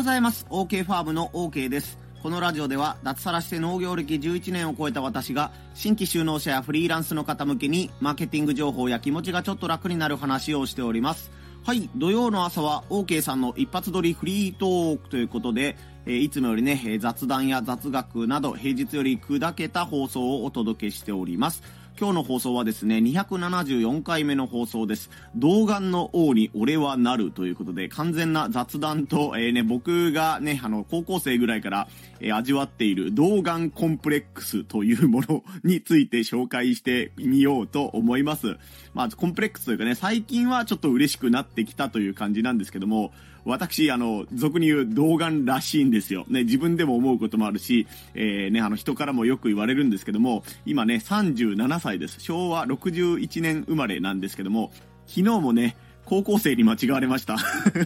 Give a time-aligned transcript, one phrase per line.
[0.00, 0.46] ございます。
[0.48, 1.98] OK ファームの OK です。
[2.22, 11.30] このラジオでは脱サラして農業歴11年を超えた私が新規就農者やフリーランスの方向けにマーケティング情報や気持ちがちょっと楽になる話をしております。
[11.64, 21.62] はい、土曜の朝は OK さんの一発撮りフリートークということで、えいつもよりね、雑談や雑学など平日より砕けた放送をお届けしております。
[22.00, 25.10] 今日の放送はですね、274回目の放送です。
[25.36, 31.88] 童顔の王に俺はなるということで、完全な雑談と、えーね、僕がね、あの、高校生ぐらいから、
[32.20, 38.56] えー味わっている童顔コンプレックスというものについて紹介してみようと思います。
[38.94, 43.12] まあ、コンプレックスというかね、最近はちょっと嬉しくなってきたという感じなんですけども、
[43.44, 46.24] 私、あの、俗に言う童顔らしいんですよ。
[46.28, 52.20] ね、自分でも思うこともあるし、えーね、あの、人からもよく言われるんですけども、今ね、37歳です。
[52.20, 54.70] 昭和61年生まれなんですけども、
[55.06, 55.76] 昨日もね、
[56.10, 57.36] 高校生に間違われました。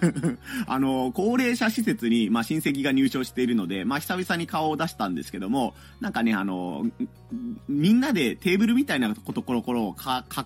[0.67, 6.87] あの、高齢者施設に、まあ、親戚が入所しているので、まあ、久々に顔を出したんですけども、なんかね、あの、
[7.69, 9.97] みんなでテーブルみたいなところころを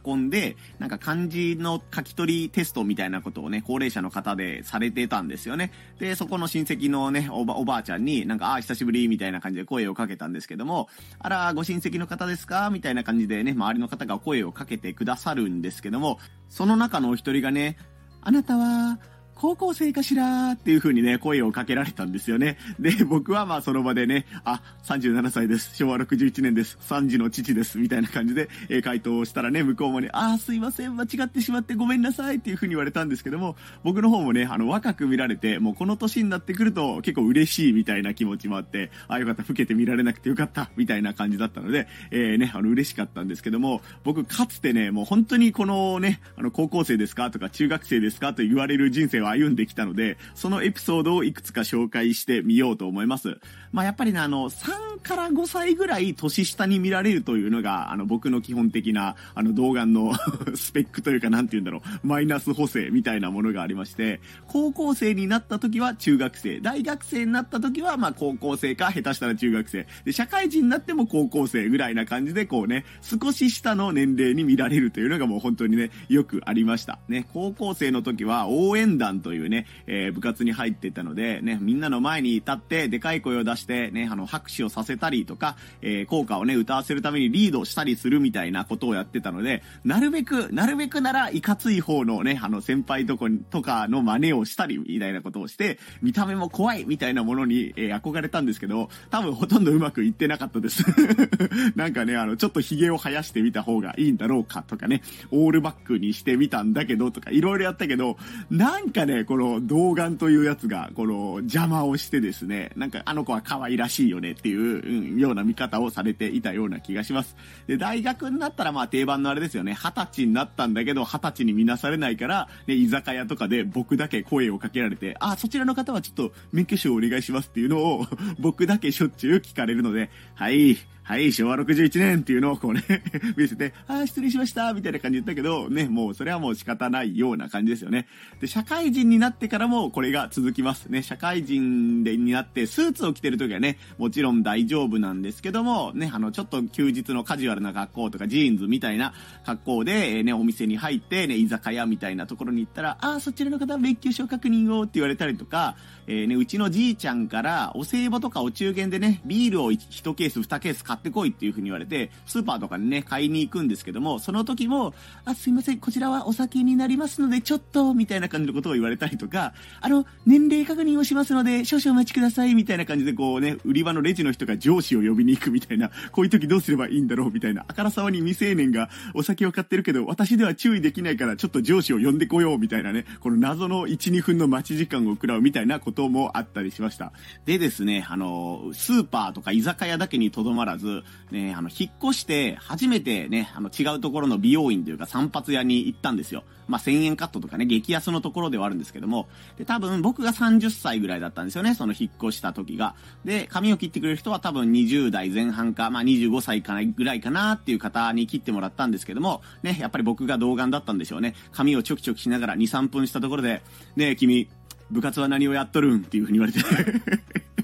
[0.08, 5.70] 囲んで、なんか漢字の書き取りテストみたいなことをね、高齢者の方でされてたんですよね。
[6.00, 10.88] で、そこの親戚のね、おば、おばあちゃんに、なんか、ああ、久しぶりみたいな感じで声をかけたんですけども、
[11.20, 12.70] あら、ご親戚の方ですか？
[12.70, 16.18] みたいな感じでね、周りの方が声をかけてくださるんですけども、
[16.48, 17.76] その中のお一人がね、
[18.20, 18.98] あなたは、
[19.38, 22.58] 高校生かしらっていう風にね、声をかけられたんですよね。
[22.80, 25.76] で、僕はまあその場でね、あ、37歳です。
[25.76, 26.76] 昭和61年です。
[26.88, 27.78] 3児の父です。
[27.78, 47.30] みたいな感じで、え回答をしたらね、向こうもね、あーすいません、間違ってしまってごめんなさいっていう風に言われたんですけども、僕の方もね、あの、若く見られて、もうこの年になってくると結構嬉しいみたいな気持ちもあって、あ、よかった、老けて見られなくてよかった、みたいな感じだったので、えーね、あの、嬉しかったんですけども、僕かつてね、もう本当にこのね、あの、高校生ですか？
[47.30, 48.34] とか中学生ですか？
[48.34, 53.38] と言われる人生はを歩んできたので、そのエピソードをいくつか紹介してみようと思います。
[53.72, 60.12] まあ、やっぱりね、あの、3から5歳ぐらい年下に見られるというのが、あの、僕の基本的な、あの、動画の
[60.54, 76.98] スペックというか、なんて言うんだろう、マイナス補正みたいなものがありまして、高校生になった時は中学生、大学生になった時は、まあ、高校生か、下手したら中学生、で、社会人になっても高校生ぐらいな感じで、こうね、少し下の年齢に見られるというのがもう本当にね、よくありました。
[77.08, 100.84] ね、高校生の時は応援団というね、えー部活に入ってたので、ね、みんなの前に立って、でかい声を出して、ね、あの、拍手をさせたりとか、えー効果をね、歌わせるためにリードしたりするみたいなことをやってたので、なるべく、なるべくなら、いかつい方のね、あの、先輩とこに、とかの真似をしたり、みたいなことをして、見た目も怖い、みたいなものに、えー憧れたんですけど、多分ほとんどうまくいってなかったです。
[101.76, 108.16] なんかね、あの、ちょっと髭を生やしてみた方がいいんだろうかとかね、オールバックにしてみたんだけどとか、いろいろやったけど、
[108.50, 117.36] なんかね、この童顔というやつが、この邪魔をしてですね、なんかあの子は可愛らしいよねっていう、うん、ような見方をされていたような気がします。
[117.66, 128.06] で、大学になったらまあ定番のあれですよね、二十歳になったんだけど、二十歳に見なされないから、ね、居酒屋とかで僕だけ声をかけられて、あ、そちらの方はちょっと免許証をお願いしますっていうのを、
[128.38, 130.76] 僕だけしょっちゅう聞かれるので、はい、
[131.08, 132.82] はい、昭和61年っていうのをこうね、
[133.34, 138.06] 見せて、あー失礼しました、みたいな感じ言ったけど、ね、もうそれはもう仕方ないような感じですよね。
[138.42, 141.02] で、社会人になってからもこれが続きますね。
[141.02, 149.14] 社会人でになってスーツを着てる時はね、もちろん大丈夫なんですけども、ね、あの、ちょっと休日のカジュアルな格好とかジーンズみたいな
[149.46, 155.74] 格好で、えーね、お店に入って、ね、居酒屋みたいなところに行ったら、あーそちらの方免許証確認をって言われたりとか、
[156.06, 164.94] えーね、うちのじいちゃんから、お歳暮とかお中元でね、ビールを1ケース2ケース買ってってこいっていう風に言われて、スーパーとかにね、買いに行くんですけども、その時も、
[165.24, 187.12] あ、すいません、こちらはお酒になりますので、ちょっと、みたいな感じのことを言われたりとか、あの、年齢確認をしますので、少々お待ちください、みたいな感じで、こうね、売り場のレジの人が上司を呼びに行くみたいな、こういう時どうすればいいんだろう、みたいな、あからさまに未成年がお酒を買ってるけど、私では注意できないから、ちょっと上司を呼んでこよう、みたいなね、この謎の1、2分の待ち時間を食らうみたいなこともあったりしました。
[187.44, 190.87] でですね、あの、スーパーとか居酒屋だけにとどまらず、
[191.30, 196.44] ね、あの、引っ越して、初めてね、あの、違うところの美容院というか散髪屋に行ったんですよ。
[196.68, 202.94] まあ、1000円カットとかね、激安のところではあるんですけども、で、多分僕が30歳ぐらいだったんですよね、その引っ越した時が。
[203.24, 211.34] で、髪を切ってくれる人は多分20代前半か、まあ、25歳かなぐらいかなっていう方に切ってもらったんですけども、ね、やっぱり僕が童顔だったんでしょうね。
[211.52, 213.62] 髪をちょきちょきしながら2、3分したところで、
[213.96, 214.48] ね、君、
[214.90, 216.00] 部活は何をやっとるん？
[216.00, 216.60] っていう風に言われて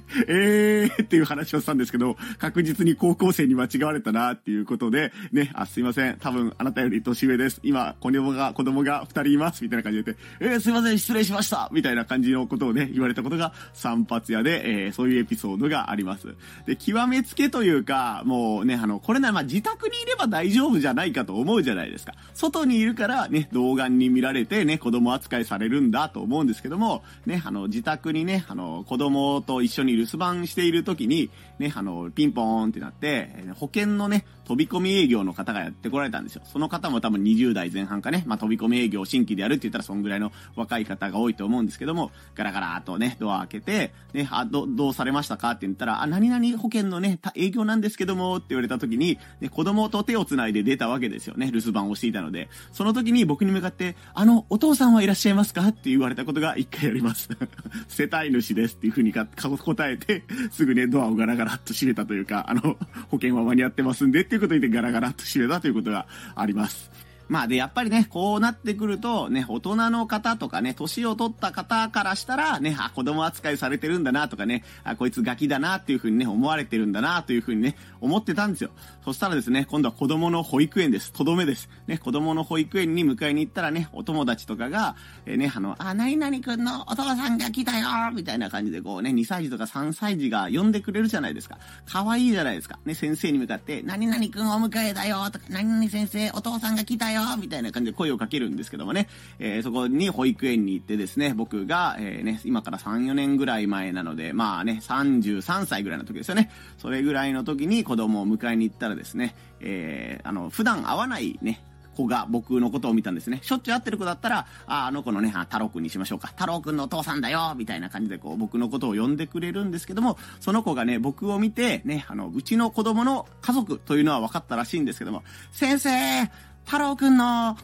[0.28, 6.16] えーっていう話をしたんですけど、確実に高校生に間違われたなっていうことで、ね、あ、すいません。
[6.18, 7.60] 多分あなたより年上です。
[7.62, 9.62] 今、子供が、子供が2人います。
[9.64, 16.34] みたいな感じで言って、えー、すいません、失礼しましたみたいな感じのことをね、言われたことが散髪屋で、えー、そういうエピソードがあります。
[16.66, 22.14] で、極めつけというか、もうね、あの、これならまあ自宅にいれば大丈夫じゃないかと思うじゃないですか。
[22.34, 36.42] 外にいるからね、動画に見られてね、子供扱いされるんだと思うんですけども、ね、あの、自宅にね、あの、子供と一緒に留守番している時に、ね、あの、ピンポーンってなって、保険のね、飛び込み営業の方がやってこられたんですよ。
[36.44, 51.50] その方も多分20代前半かね、まあ、飛び込み営業新規でやるって言ったらそんぐらいの若い方が多いと思うんですけども、ガラガラーとね、ドア開けて、ね、あ、ど、どうされましたかって言ったら、あ、何々保険のね、営業なんですけども、って言われた時に、ね、子供と手を繋いで出たわけですよね。
[51.50, 52.48] 留守番をしていたので。
[52.72, 55.68] その時に僕に向かって、あの、お父さんはいらっしゃいますか？
[55.68, 57.28] って言われたことが一回あります。
[57.88, 62.60] 世帯主ですっていうふうにか答えて、 すぐね、ドアをガラガラっと閉めたというか、あの、
[63.08, 66.90] 保険は間に合ってますんでっていうことでガラガラっと閉めたということがあります。
[67.28, 78.70] まあで、やっぱりね、こうなってくると、ね、大人の方とかね、年を取った方からしたら、ね、あ、子供扱いされてるんだなとかね、あ、こいつガキだなっていうふうにね、思われてるんだなというふうにね、思ってたんですよ。
[79.04, 81.12] そしたらですね、今度は子供の保育園です。
[81.12, 81.68] とどめです。
[81.86, 91.58] ね、子供の保育園に迎えに行ったらね、お友達とかが、えー、ね、あの、あ、何々くんのお父さんが来たよみたいな感じでこうね、2歳児とか3歳児が呼んでくれるじゃないですか。
[91.86, 92.78] 可愛いじゃないですか。
[92.84, 99.08] ね、先生に向かって、何々くんお迎えだよとか、何々先生お父さんが来たよみたいな感じで声をかけるんですけどもね、
[99.38, 106.50] えー、そこに保育園に行ってですね、僕が、えー、ね、今から3、4年ぐらい前なので、まあね、33歳ぐらいの時ですよね。
[106.78, 111.60] それぐらいの時に子供を迎えに行ったらですね、えー、あの、普段会わないね、
[111.94, 113.40] 子が僕のことを見たんですね。
[113.42, 116.28] しょっちゅう会ってる子だったら、あ、あの子のね、あ、太郎くんにしましょうか。
[116.28, 125.22] 太郎くんのお父さんだよみたいな感じでこう、僕のことを呼んでくれるんですけども、その子がね、僕を見て、ね、あの、うちの子供の家族というのは分かったらしいんですけども、
[125.52, 126.30] 先生、
[126.64, 127.56] 太郎くんの、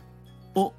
[0.55, 0.73] お、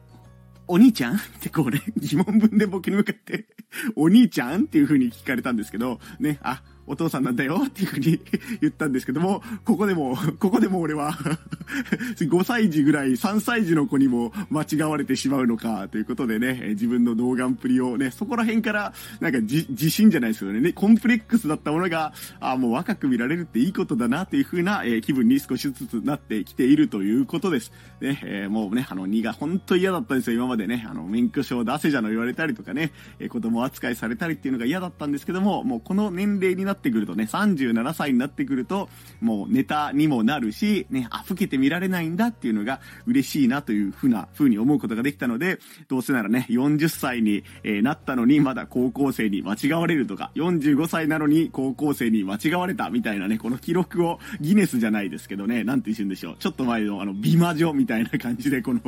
[0.68, 3.47] お兄ちゃんってこれ、疑問文で僕に向かって
[3.95, 8.19] お兄ちゃんっていう風に聞かれたんですけど、ね、あ、お父さんなんだよっていうふうに
[8.62, 11.13] 言ったんですけども、ここでも、ここでも俺は
[12.19, 27.72] 5歳児ぐらい3歳児の子にも間違われてしまうのかということでね、自分の動画っぷりをね、そこら辺からなんか自信じゃないですけどね、コンプレックスだったものが、あもう若く見られるっていいことだなっていう風な、えー、気分に少しずつなってきているということです。
[28.01, 30.86] ね、えー、もうね、あの2が本当嫌だったんですよ、今までね。
[30.89, 38.89] あの、免許証出せじゃの言われたりとかね、えー、子供扱いされたりっていうのが嫌だったんですけども、もうこの年齢になってってくるとね、37歳になってくると、
[39.21, 56.35] もうネタにもなるし、ね、あ、老けて見られないんだっていうのが嬉しいなというふうな、ふうに思うことができたので、どうせならね、40歳に、えー、なったのにまだ高校生に間違われるとか、45歳なのに高校生に間違われたみたいなね、この記録をギネスじゃないですけどね、なんて言うんでしょう。
[56.39, 58.81] ちょっと前のあの、美魔女みたいな感じで、この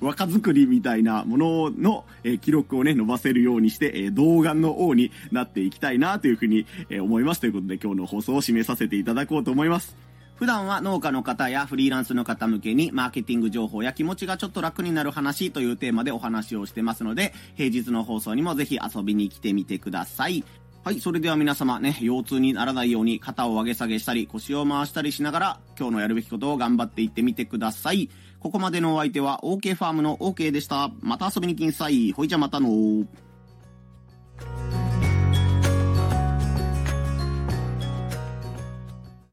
[0.00, 7.40] 若作りみたいなものの、えー、記録をね、伸ばせるようにして、えー、動画の王になっていきたいなというふうに、えー、思います。
[7.40, 9.96] ということで今日の放送を締めさせていただこうと思います。
[10.34, 20.42] 普段は農家の方やフリーランスの方向けにマーケティング情報や気持ちがちょっと楽になる話というテーマでお話をしてますので、平日の放送にもぜひ遊びに来てみてください。
[20.82, 28.08] はい、それでは皆様ね、腰痛にならないように肩を上げ下げしたり腰を回したりしながら今日のやるべきことを頑張っていってみてください。
[28.40, 30.90] ここまでのお相手は OK ファームの OK でした。
[31.02, 32.12] また遊びに来んさい。
[32.12, 32.70] ほいじゃまたの